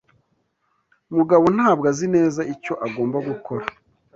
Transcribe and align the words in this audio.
Mugabo 1.15 1.45
ntabwo 1.55 1.85
azi 1.91 2.07
neza 2.15 2.41
icyo 2.53 2.73
agomba 2.85 3.17
gukora. 3.27 3.65